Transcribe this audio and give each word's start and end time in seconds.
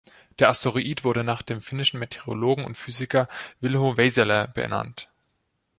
Der 0.39 0.49
Asteroid 0.49 1.03
wurde 1.03 1.23
nach 1.23 1.43
dem 1.43 1.61
finnischen 1.61 1.99
Meteorologen 1.99 2.65
und 2.65 2.75
Physiker 2.75 3.27
Vilho 3.59 3.97
Väisälä 3.97 4.47
benannt. 4.47 5.11